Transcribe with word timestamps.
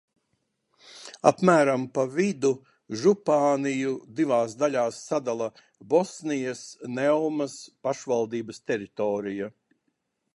Apmēram 1.31 1.81
pa 1.97 2.05
vidu 2.13 2.49
župāniju 3.01 3.91
divās 4.21 4.55
daļās 4.63 4.97
sadala 5.11 5.49
Bosnijas 5.95 6.63
Neumas 6.95 7.59
pašvaldības 7.89 8.63
teritorija. 8.71 9.55